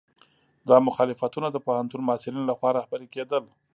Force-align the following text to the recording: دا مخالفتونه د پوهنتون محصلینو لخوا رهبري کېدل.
دا 0.69 0.77
مخالفتونه 0.87 1.47
د 1.51 1.57
پوهنتون 1.65 2.01
محصلینو 2.07 2.47
لخوا 2.49 2.69
رهبري 2.79 3.07
کېدل. 3.15 3.43